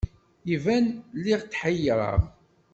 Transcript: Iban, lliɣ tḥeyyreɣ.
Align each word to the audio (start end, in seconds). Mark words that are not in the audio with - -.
Iban, 0.55 0.85
lliɣ 1.19 1.41
tḥeyyreɣ. 1.43 2.21